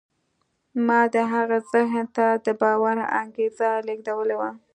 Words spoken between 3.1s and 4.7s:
انګېزه لېږدولې وه